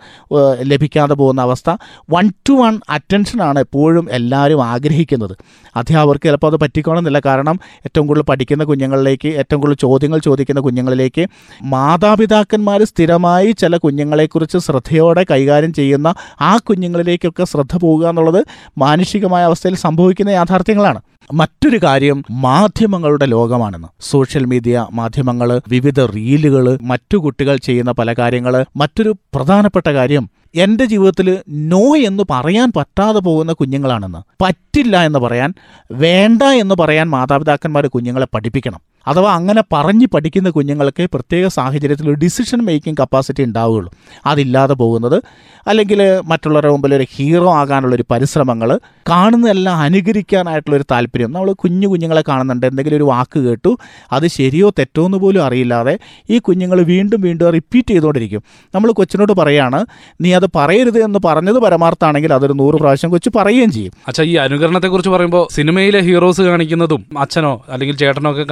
ലഭിക്കാതെ 0.72 1.14
പോകുന്ന 1.14 1.42
അവസ്ഥ. 1.42 1.70
വൺ 2.14 2.26
ടു 2.50 2.54
വൺ 2.54 2.80
അറ്റൻഷനാണ് 2.90 3.60
എപ്പോഴും 3.60 4.08
എല്ലാവരും 4.12 4.64
ആഗ്രഹിക്കുന്നത്. 4.64 5.36
അധ്യാപകർക്ക് 5.76 6.28
ചിലപ്പോൾ 6.28 6.52
അത് 6.52 6.58
പറ്റിക്കോണമെന്നില്ല 6.64 7.22
കാരണം 7.26 7.60
ഏറ്റവും 7.86 8.08
കൂടുതൽ 8.08 8.26
പഠിക്കുന്ന 8.30 8.64
കുഞ്ഞുങ്ങളിലേക്ക് 8.64 9.30
ഏറ്റവും 9.42 9.62
കൂടുതൽ 9.62 9.80
ചോദ്യങ്ങൾ 9.82 10.20
ചോദിക്കുന്ന 10.20 10.62
കുഞ്ഞുങ്ങളിലേക്ക് 10.62 11.26
മാതാപിതാക്കന്മാർ 11.64 12.84
സ്ഥിരമായി 12.84 13.52
ചില 13.52 13.78
കുഞ്ഞുങ്ങളെക്കുറിച്ച് 13.78 14.58
ശ്രദ്ധയോടെ 14.58 15.26
കൈകാര്യം 15.32 15.74
ചെയ്യുന്ന 15.74 16.08
ആ 16.42 16.58
കുഞ്ഞുങ്ങളിലേക്കൊക്കെ 16.58 17.44
ശ്രദ്ധ 17.44 17.76
പോകുക 17.78 18.10
എന്നുള്ളത് 18.10 18.42
മാനുഷികമായ 18.78 19.44
അവസ്ഥയിൽ 19.44 19.76
സംഭവിക്കുന്ന 19.76 20.30
യാഥാർത്ഥ്യങ്ങളാണ്. 20.30 21.02
മറ്റൊരു 21.34 21.80
കാര്യം 21.84 22.24
മാധ്യമങ്ങളുടെ 22.32 23.26
ലോകമാണെന്ന്. 23.26 23.88
സോഷ്യൽ 24.00 24.46
മീഡിയ 24.46 24.88
മാധ്യമങ്ങൾ 24.92 25.62
വിവിധ 25.68 26.02
റീലുകൾ 26.02 26.80
മറ്റു 26.82 27.18
കുട്ടികൾ 27.18 27.58
ചെയ്യുന്ന 27.58 27.92
പല 27.92 28.14
കാര്യങ്ങൾ 28.14 28.66
മറ്റൊരു 28.76 29.16
പ്രധാനപ്പെട്ട 29.36 29.90
കാര്യം 29.90 30.30
എന്റെ 30.56 30.86
ജീവിതത്തിൽ 30.86 31.38
നോ 31.50 31.98
എന്ന് 31.98 32.24
പറയാൻ 32.30 32.72
പറ്റാതെ 32.76 33.20
പോകുന്ന 33.20 33.54
കുഞ്ഞുങ്ങളാണെന്ന്. 33.54 34.44
പറ്റില്ല 34.44 35.06
എന്ന് 35.06 35.20
പറയാൻ 35.20 35.54
വേണ്ട 35.92 36.42
എന്ന് 36.42 36.76
പറയാൻ 36.76 37.10
മാതാപിതാക്കന്മാർ 37.10 37.88
കുഞ്ഞുങ്ങളെ 37.88 38.28
പഠിപ്പിക്കണം. 38.34 38.82
അഥവാ 39.08 39.34
അങ്ങനെ 39.34 39.64
പറഞ്ഞ് 39.74 40.08
പഠിക്കുന്ന 40.14 40.50
കുഞ്ഞുങ്ങൾക്ക് 40.50 41.08
പ്രത്യേക 41.14 41.48
സാഹചര്യത്തിൽ 41.48 42.06
ഒരു 42.10 42.16
ഡിസിഷൻ 42.16 42.62
മേക്കിംഗ് 42.62 42.98
കപ്പാസിറ്റി 43.00 43.44
ഉണ്ടാവുകയുള്ളൂ. 43.44 43.92
അതില്ലാതെ 44.26 44.74
പോകുന്നത് 44.74 45.24
അല്ലെങ്കിൽ 45.68 46.00
മറ്റുള്ളവരുടെ 46.26 46.72
മുമ്പിൽ 46.72 46.94
ഒരു 46.96 47.06
ഹീറോ 47.16 47.54
ആകാനുള്ളൊരു 47.54 48.06
പരിശ്രമങ്ങൾ 48.12 48.80
കാണുന്നതെല്ലാം 49.10 49.78
അനുകരിക്കാനായിട്ടുള്ളൊരു 49.78 50.86
താല്പര്യം. 50.92 51.32
നമ്മൾ 51.32 51.52
കുഞ്ഞു 51.54 51.88
കുഞ്ഞുങ്ങളെ 51.88 52.24
കാണുന്നുണ്ട് 52.28 52.66
എന്തെങ്കിലും 52.66 52.98
ഒരു 52.98 53.04
വാക്ക് 53.04 53.40
കേട്ടു 53.40 53.78
അത് 54.12 54.28
ശരിയോ 54.28 54.70
തെറ്റോ 54.70 55.06
എന്ന് 55.06 55.18
പോലും 55.18 55.44
അറിയില്ലാതെ 55.44 56.00
ഈ 56.30 56.38
കുഞ്ഞുങ്ങൾ 56.40 56.82
വീണ്ടും 56.82 57.22
വീണ്ടും 57.22 57.50
റിപ്പീറ്റ് 57.50 57.88
ചെയ്തുകൊണ്ടിരിക്കും. 57.88 58.44
നമ്മൾ 58.76 58.92
കൊച്ചിനോട് 58.92 59.34
പറയാണ് 59.34 59.86
നീ 60.22 60.34
അത് 60.34 60.48
പറയരുത് 60.56 61.04
എന്ന് 61.04 61.20
പറഞ്ഞത് 61.26 61.60
പരമാർത്ഥാണെങ്കിൽ 61.60 62.34
അതൊരു 62.34 62.54
നൂറ് 62.54 62.76
പ്രാവശ്യം 62.76 63.12
കൊച്ചു 63.12 63.32
പറയുകയും 63.36 63.72
ചെയ്യും. 63.72 63.94
അച്ഛാ 64.08 64.24
ഈ 64.24 64.36
അനുകരണത്തെക്കുറിച്ച് 64.36 65.10
പറയുമ്പോൾ 65.10 65.48
സിനിമയിലെ 65.54 66.00
ഹീറോസ് 66.00 66.42
കാണിക്കുന്നതും 66.42 67.06
അച്ഛനോ 67.20 67.64
അല്ലെങ്കിൽ 67.70 67.98
ചേട്ടനോ 67.98 68.32
ഒക്കെ 68.32 68.44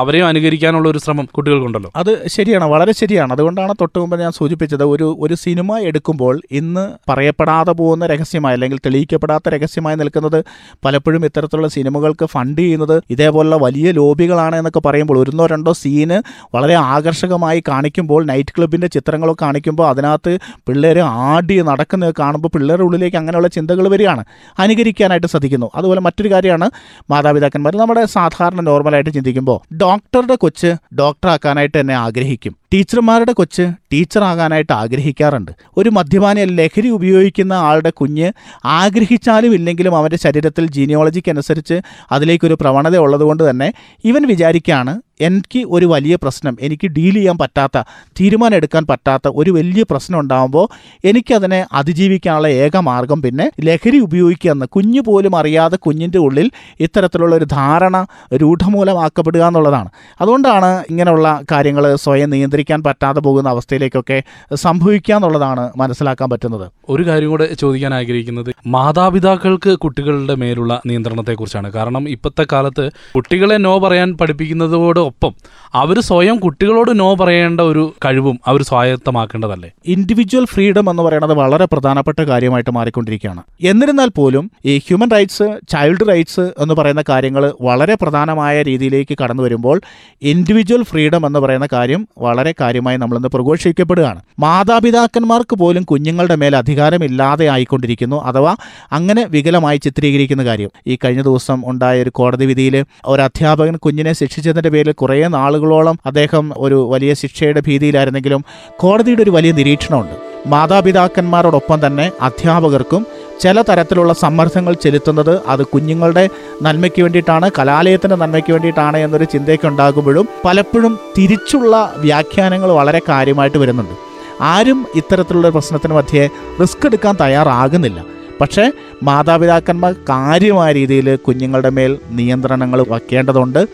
അവരെയും 0.00 0.26
അനുകരിക്കാനുള്ള 0.26 0.88
ഒരു 0.88 0.98
ശ്രമം 0.98 1.26
കുട്ടികൾക്കുണ്ടല്ലോ. 1.36 1.90
അത് 1.96 2.12
ശരിയാണ് 2.26 2.64
വളരെ 2.64 2.92
ശരിയാണ്. 2.92 3.32
അതുകൊണ്ടാണ് 3.32 3.74
തൊട്ട് 3.80 3.98
മുമ്പ് 3.98 4.16
ഞാൻ 4.20 4.32
സൂചിപ്പിച്ചത് 4.32 4.84
ഒരു 4.84 5.16
ഒരു 5.20 5.34
സിനിമ 5.34 5.78
എടുക്കുമ്പോൾ 5.78 6.40
ഇന്ന് 6.50 6.84
പറയപ്പെടാതെ 7.10 7.72
പോകുന്ന 7.72 8.06
രഹസ്യമായി 8.06 8.54
അല്ലെങ്കിൽ 8.54 8.78
തെളിയിക്കപ്പെടാത്ത 8.78 9.48
രഹസ്യമായി 9.48 9.96
നിൽക്കുന്നത് 9.96 10.44
പലപ്പോഴും 10.84 11.24
ഇത്തരത്തിലുള്ള 11.24 11.68
സിനിമകൾക്ക് 11.68 12.26
ഫണ്ട് 12.26 12.60
ചെയ്യുന്നത് 12.60 13.02
ഇതേപോലുള്ള 13.10 13.56
വലിയ 13.56 13.90
ലോബികളാണ് 13.90 14.56
എന്നൊക്കെ 14.56 14.80
പറയുമ്പോൾ 14.80 15.18
ഒരുന്നോ 15.18 15.46
രണ്ടോ 15.46 15.72
സീന് 15.72 16.18
വളരെ 16.56 16.74
ആകർഷകമായി 16.74 17.60
കാണിക്കുമ്പോൾ 17.68 18.20
നൈറ്റ് 18.24 18.52
ക്ലബിന്റെ 18.58 18.86
ചിത്രങ്ങളൊക്കെ 18.86 19.44
കാണിക്കുമ്പോൾ 19.44 19.86
അതിനകത്ത് 19.88 20.38
പിള്ളേർ 20.68 20.98
ആടി 20.98 21.56
നടക്കുന്നത് 21.60 22.14
കാണുമ്പോൾ 22.18 22.48
പിള്ളേരുടെ 22.48 22.84
ഉള്ളിലേക്ക് 22.84 23.16
അങ്ങനെയുള്ള 23.16 23.48
ചിന്തകൾ 23.48 23.88
വരികയാണ്. 23.88 24.24
അനുകരിക്കാനായിട്ട് 24.58 25.26
ശ്രദ്ധിക്കുന്നു. 25.26 25.70
അതുപോലെ 25.74 26.00
മറ്റൊരു 26.00 26.30
കാര്യമാണ് 26.32 26.70
മാതാപിതാക്കന്മാർ. 27.10 27.76
നമ്മുടെ 27.76 28.04
സാധാരണ 28.16 28.60
നോർമലായിട്ട് 28.60 29.10
ചിന്തിക്കുമ്പോൾ 29.10 29.58
ഡോക്ടറുടെ 29.90 30.34
കൊച്ച് 30.34 30.70
ഡോക്ടറാക്കാനായിട്ട് 30.94 31.78
എന്നെ 31.78 31.94
ആഗ്രഹിക്കും. 31.94 32.59
ടീച്ചർമാരുടെ 32.74 33.32
കൊച്ച് 33.32 33.72
ടീച്ചറാകാനായിട്ട് 33.92 34.72
ആഗ്രഹിക്കാറുണ്ട്. 34.72 35.52
ഒരു 35.76 35.90
മദ്യപാനി 35.90 36.44
ലഹരി 36.44 36.88
ഉപയോഗിക്കുന്ന 36.88 37.52
ആളുടെ 37.52 37.90
കുഞ്ഞ് 37.90 38.32
ആഗ്രഹിച്ചാലും 38.64 39.54
ഇല്ലെങ്കിലും 39.54 39.96
അവന്റെ 39.96 40.16
ശരീരത്തിൽ 40.16 40.70
ജീനിയോളജിക്കനുസരിച്ച് 40.70 41.80
അതിലേക്കൊരു 42.12 42.58
പ്രവണത 42.60 42.96
ഉള്ളതുകൊണ്ട് 42.96 43.50
തന്നെ 43.50 43.72
ഇവൻ 44.04 44.26
വിചാരിക്കുകയാണ് 44.26 45.00
എനിക്ക് 45.20 45.64
ഒരു 45.68 45.86
വലിയ 45.86 46.14
പ്രശ്നം 46.14 46.56
എനിക്ക് 46.60 46.86
ഡീൽ 46.86 47.14
ചെയ്യാൻ 47.14 47.38
പറ്റാത്ത 47.38 47.82
തീരുമാനം 48.20 48.54
എടുക്കാൻ 48.54 48.86
പറ്റാത്ത 48.86 49.28
ഒരു 49.34 49.50
വലിയ 49.50 49.84
പ്രശ്നം 49.90 50.20
ഉണ്ടാകുമ്പോൾ 50.20 50.68
എനിക്കതിനെ 51.04 51.66
അതിജീവിക്കാനുള്ള 51.72 52.48
ഏക 52.48 52.76
മാർഗം 52.76 53.22
പിന്നെ 53.22 53.50
ലഹരി 53.60 53.98
ഉപയോഗിക്കുക 53.98 54.50
എന്ന്. 54.50 54.66
കുഞ്ഞു 54.66 55.00
പോലും 55.00 55.36
അറിയാതെ 55.36 55.76
കുഞ്ഞിന്റെ 55.76 56.18
ഉള്ളിൽ 56.18 56.50
ഇത്തരത്തിലുള്ള 56.80 57.36
ഒരു 57.36 57.44
ധാരണ 57.44 58.06
രൂഢമൂലമാക്കപ്പെടുക 58.34 59.42
എന്നുള്ളതാണ്. 59.46 59.88
അതുകൊണ്ടാണ് 60.20 60.84
ഇങ്ങനെയുള്ള 60.90 61.42
കാര്യങ്ങൾ 61.52 61.96
സ്വയം 61.96 62.30
നിയന്ത്രിക്കാൻ 62.60 62.82
പറ്റാതെ 62.82 63.20
പോകുന്ന 63.20 63.48
അവസ്ഥയിലേക്കൊക്കെ 63.48 64.22
സംഭവിക്കുക 64.54 65.14
എന്നുള്ളതാണ് 65.14 65.70
മനസ്സിലാക്കാൻ 65.76 66.30
പറ്റുന്നത്. 66.30 66.66
ഒരു 66.88 67.02
കാര്യം 67.06 67.30
കൂടെ 67.30 67.46
ചോദിക്കാൻ 67.54 67.92
ആഗ്രഹിക്കുന്നത് 67.94 68.50
മാതാപിതാക്കൾക്ക് 68.66 69.78
കുട്ടികളുടെ 69.78 70.34
മേലുള്ള 70.34 70.82
നിയന്ത്രണത്തെക്കുറിച്ചാണ്. 70.86 71.68
കാരണം 71.72 72.08
ഇപ്പോഴത്തെ 72.08 72.44
കാലത്ത് 72.52 72.90
കുട്ടികളെ 73.16 73.56
നോ 73.56 73.78
പറയാൻ 73.78 74.08
പഠിപ്പിക്കുന്നതോടൊപ്പം 74.20 75.32
അവർ 75.74 76.00
സ്വയം 76.00 76.36
കുട്ടികളോട് 76.36 76.92
നോ 77.00 77.14
പറയേണ്ട 77.14 77.60
ഒരു 77.60 77.84
കഴിവും 78.04 78.40
അവർ 78.46 78.62
സ്വായത്തമാക്കേണ്ടതല്ലേ? 78.62 79.70
ഇൻഡിവിജ്വൽ 79.86 80.44
ഫ്രീഡം 80.44 80.90
എന്ന് 80.90 81.02
പറയുന്നത് 81.02 81.34
വളരെ 81.34 81.66
പ്രധാനപ്പെട്ട 81.72 82.20
കാര്യമായിട്ട് 82.20 82.70
മാറിക്കൊണ്ടിരിക്കുകയാണ്. 82.70 83.42
എന്നിരുന്നാൽ 83.70 84.10
പോലും 84.16 84.44
ഈ 84.64 84.74
ഹ്യൂമൻ 84.78 85.10
റൈറ്റ്സ് 85.10 85.48
ചൈൽഡ് 85.68 86.04
റൈറ്റ്സ് 86.08 86.46
എന്ന് 86.62 86.74
പറയുന്ന 86.74 87.02
കാര്യങ്ങൾ 87.08 87.44
വളരെ 87.60 87.94
പ്രധാനമായ 88.02 88.62
രീതിയിലേക്ക് 88.62 89.16
കടന്നു 89.22 89.42
വരുമ്പോൾ 89.42 89.80
ഇൻഡിവിജ്വൽ 90.22 90.82
ഫ്രീഡം 90.82 91.26
എന്ന് 91.26 91.38
പറയുന്ന 91.38 91.68
കാര്യം 91.72 92.08
വളരെ 92.18 92.49
കാര്യമായി 92.60 92.96
നമ്മളിന്ന് 92.96 93.28
പ്രഘോഷിക്കപ്പെടുകയാണ്. 93.28 94.20
മാതാപിതാക്കന്മാർക്ക് 94.38 95.56
പോലും 95.56 95.82
കുഞ്ഞുങ്ങളുടെ 95.82 96.34
മേൽ 96.34 96.56
അധികാരമില്ലാതെ 96.56 97.46
ആയിക്കൊണ്ടിരിക്കുന്നു. 97.46 98.24
അഥവാ 98.24 98.56
അങ്ങനെ 98.92 99.24
വികലമായി 99.24 99.76
ചിത്രീകരിക്കുന്ന 99.76 100.44
കാര്യം. 100.44 100.70
ഈ 100.86 100.98
കഴിഞ്ഞ 101.04 101.22
ദിവസം 101.22 101.62
ഉണ്ടായ 101.66 102.02
ഒരു 102.02 102.10
കോടതി 102.10 102.46
വിധിയിൽ 102.46 102.84
ഒരു 103.06 103.22
അധ്യാപകൻ 103.22 103.76
കുഞ്ഞിനെ 103.76 104.12
ശിക്ഷിച്ചതിന്റെ 104.12 104.68
പേരിൽ 104.68 104.92
കുറേ 104.92 105.28
നാളുകളോളം 105.28 105.98
അദ്ദേഹം 106.06 106.52
ഒരു 106.56 106.88
വലിയ 106.90 107.14
ശിക്ഷയുടെ 107.14 107.60
ഭീതിയിലായിരുന്നെങ്കിലും 107.60 108.44
കോടതിയുടെ 108.76 109.22
ഒരു 109.22 109.30
വലിയ 109.30 109.52
നിരീക്ഷണമുണ്ട്. 109.52 110.30
മാതാപിതാക്കന്മാരോടൊപ്പം 110.46 111.86
തന്നെ 111.86 112.12
അധ്യാപകർക്കും 112.20 113.06
ചില 113.40 113.62
തരത്തിലുള്ള 113.62 114.12
സമ്മർദ്ദങ്ങൾ 114.12 114.74
ചെലുത്തുന്നത് 114.74 115.40
അത് 115.46 115.66
കുഞ്ഞുങ്ങളുടെ 115.66 116.28
നന്മയ്ക്ക് 116.62 117.02
വേണ്ടിയിട്ടാണ് 117.02 117.50
കലാലയത്തിന്റെ 117.58 118.16
നന്മയ്ക്ക് 118.16 118.52
വേണ്ടിയിട്ടാണ് 118.52 118.96
എന്നൊരു 118.96 119.24
ചിന്തയൊക്കെ 119.24 119.68
ഉണ്ടാകുമ്പോഴും 119.68 120.28
പലപ്പോഴും 120.44 120.98
തിരിച്ചുള്ള 121.18 121.94
വ്യാഖ്യാനങ്ങൾ 121.96 122.72
വളരെ 122.72 123.00
കാര്യമായിട്ട് 123.08 123.58
വരുന്നുണ്ട്. 123.58 123.94
ആരും 124.42 124.86
ഇത്തരത്തിലുള്ള 124.94 125.48
പ്രശ്നത്തിന് 125.48 125.94
മധ്യേ 125.94 126.28
റിസ്ക് 126.60 126.86
എടുക്കാൻ 126.86 127.16
തയ്യാറാകുന്നില്ല. 127.20 128.04
പക്ഷേ 128.40 128.72
മാതാപിതാക്കന്മാർ 129.02 129.92
കാര്യമായ 129.92 130.72
രീതിയിൽ 130.72 131.16
കുഞ്ഞുങ്ങളുടെ 131.16 131.70
മേൽ 131.70 131.98
നിയന്ത്രണങ്ങൾ 132.10 132.86
വയ്ക്കേണ്ടതുണ്ട്. 132.88 133.66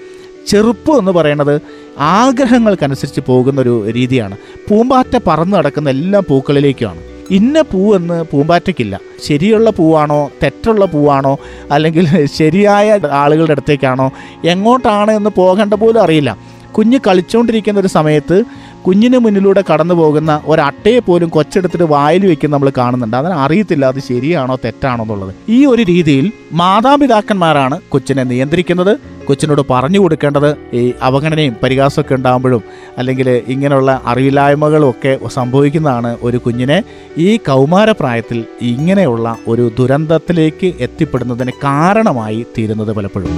ചെറുപ്പം 0.46 0.98
എന്ന് 0.98 1.12
പറയുന്നത് 1.12 1.60
ആഗ്രഹങ്ങൾക്കനുസരിച്ച് 1.98 3.20
പോകുന്നൊരു 3.26 3.90
രീതിയാണ്. 3.90 4.36
പൂമ്പാറ്റ 4.68 5.18
പറന്നു 5.26 5.56
നടക്കുന്ന 5.56 5.90
എല്ലാ 5.90 6.22
പൂക്കളിലേക്കുമാണ്. 6.28 7.15
ഇന്ന 7.30 7.60
പൂവെന്ന് 7.60 8.24
പൂമ്പാറ്റയ്ക്കില്ല. 8.32 9.00
ശരിയുള്ള 9.24 9.70
പൂവാണോ 9.70 10.30
തെറ്റുള്ള 10.42 10.84
പൂവാണോ 10.84 11.38
അല്ലെങ്കിൽ 11.70 12.26
ശരിയായ 12.26 13.00
ആളുകളുടെ 13.12 13.52
അടുത്തേക്കാണോ 13.52 14.12
എങ്ങോട്ടാണ് 14.44 15.10
എന്ന് 15.10 15.30
പോകേണ്ട 15.36 15.74
പോലും 15.74 16.02
അറിയില്ല. 16.02 16.38
കുഞ്ഞ് 16.72 16.98
കളിച്ചുകൊണ്ടിരിക്കുന്ന 17.06 17.80
ഒരു 17.80 17.86
സമയത്ത് 17.86 18.44
കുഞ്ഞിന് 18.86 19.18
മുന്നിലൂടെ 19.18 19.62
കടന്നു 19.70 19.94
പോകുന്ന 19.94 20.32
ഒരട്ടയെ 20.44 20.98
പോലും 20.98 21.28
കൊച്ചെടുത്തിട്ട് 21.28 21.84
വായിൽ 21.84 22.26
വെക്കുന്ന 22.26 22.52
നമ്മൾ 22.54 22.72
കാണുന്നുണ്ട്. 22.78 23.16
അതിന് 23.16 23.34
അറിയത്തില്ല 23.44 23.86
അത് 23.86 23.98
ശരിയാണോ 24.08 24.56
തെറ്റാണോ 24.64 25.04
എന്നുള്ളത്. 25.04 25.34
ഈ 25.48 25.66
ഒരു 25.66 25.82
രീതിയിൽ 25.82 26.26
മാതാപിതാക്കന്മാരാണ് 26.52 27.80
കൊച്ചിനെ 27.88 28.22
നിയന്ത്രിക്കുന്നത്. 28.22 28.92
കൊച്ചിനോട് 29.28 29.62
പറഞ്ഞു 29.70 29.98
കൊടുക്കേണ്ടത് 29.98 30.56
ഈ 30.72 30.92
അവഗണനയും 31.02 31.54
പരിഹാസമൊക്കെ 31.62 32.14
ഉണ്ടാകുമ്പോഴും 32.14 32.62
അല്ലെങ്കിൽ 32.98 33.28
ഇങ്ങനെയുള്ള 33.48 34.00
അറിവില്ലായ്മകളും 34.06 34.90
ഒക്കെ 34.90 35.18
സംഭവിക്കുന്നതാണ് 35.38 36.16
ഒരു 36.22 36.36
കുഞ്ഞിനെ 36.36 36.82
ഈ 37.18 37.36
കൗമാരപ്രായത്തിൽ 37.36 38.44
ഇങ്ങനെയുള്ള 38.62 39.36
ഒരു 39.48 39.72
ദുരന്തത്തിലേക്ക് 39.78 40.74
എത്തിപ്പെടുന്നതിന് 40.80 41.54
കാരണമായി 41.64 42.46
തീരുന്നത് 42.58 42.92
പലപ്പോഴും. 42.92 43.32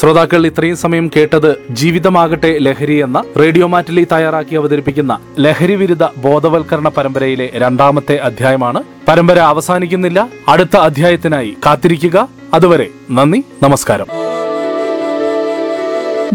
ശ്രോതാക്കൾ 0.00 0.46
ഇത്രയും 0.46 0.76
സമയം 0.76 1.10
കേട്ടത് 1.16 1.66
ജീവിതമാകട്ടെ 1.70 2.58
ലഹരി 2.58 2.94
എന്ന 2.94 3.24
റേഡിയോ 3.40 3.66
മാറ്റിലി 3.66 4.06
തയ്യാറാക്കി 4.12 4.54
അവതരിപ്പിക്കുന്ന 4.54 5.18
ലഹരി 5.38 5.74
വിരുദ്ധ 5.74 6.02
ബോധവൽക്കരണ 6.02 6.88
പരമ്പരയിലെ 6.88 7.50
രണ്ടാമത്തെ 7.54 8.16
അധ്യായമാണ്. 8.16 8.82
പരമ്പര 9.08 9.38
അവസാനിക്കുന്നില്ല. 9.38 10.28
അടുത്ത 10.48 10.76
അധ്യായത്തിനായി 10.76 11.56
കാത്തിരിക്കുക. 11.66 12.28
അതുവരെ 12.54 12.88
നന്ദി 13.10 13.44
നമസ്കാരം. 13.62 14.06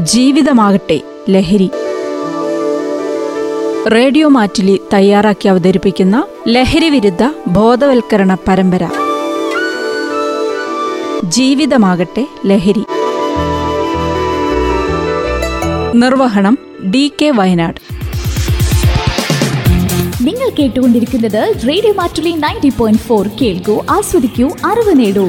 ജീവിതമാകട്ടെ 0.05 1.01
ലഹരി. 1.29 1.69
റേഡിയോ 3.91 4.27
മാറ്റിലി 4.27 4.79
തയ്യാറാക്കി 4.93 5.47
അവതരിപ്പിക്കുന്ന 5.47 6.23
ലഹരി 6.47 6.89
വിരുദ്ധ 6.89 7.29
ബോധവൽക്കരണ 7.47 8.37
പരമ്പര. 8.47 8.87
ജീവിതമാകട്ടെ 11.23 12.27
ലഹരി. 12.45 12.83
നിർവഹണം 15.95 16.57
ഡി 16.91 17.11
കെ 17.21 17.31
വയനാട്. 17.31 17.79
നിങ്ങൾ 20.21 20.51
കേട്ടുകൊണ്ടിരിക്കുന്നത് 20.59 21.55
radio 21.67 21.93
Mattoli 21.93 22.29
ninety 22.29 22.71
point 22.77 23.01
four 23.01 23.27
കേൾക്കൂ 23.27 23.85
ആസ്വദിക്കൂ 23.89 24.49
അറിവ് 24.65 24.99
നേടൂ. 24.99 25.25